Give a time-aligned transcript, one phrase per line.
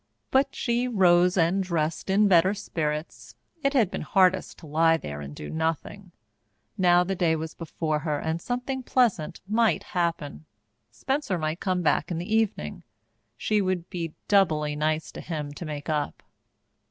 [0.31, 3.35] But she rose and dressed in better spirits.
[3.63, 6.11] It had been hardest to lie there and do nothing.
[6.75, 10.45] Now the day was before her and something pleasant might happen.
[10.89, 12.81] Spencer might come back in the evening.
[13.37, 16.23] She would be doubly nice to him to make up.